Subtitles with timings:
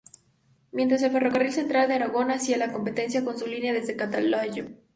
[0.71, 4.71] Mientras, el Ferrocarril Central de Aragón hacía la competencia con su línea desde Calatayud.